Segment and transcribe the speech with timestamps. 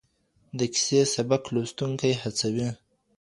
[0.57, 2.69] د کيسې سبک لوستونکي هڅوي.